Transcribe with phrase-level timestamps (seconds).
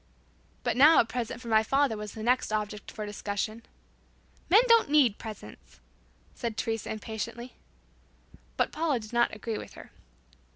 [0.63, 3.61] But now a present for my father was the next object for discussion.
[4.49, 5.79] "Men don't need presents,"
[6.33, 7.53] said Teresa impatiently.
[8.57, 9.91] But Paula did not agree with her.